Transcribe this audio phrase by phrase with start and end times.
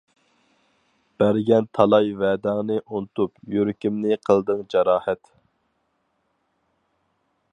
[1.23, 5.33] بەرگەن تالاي ۋەدەڭنى ئۇنتۇپ، يۈرىكىمنى قىلدىڭ جاراھەت.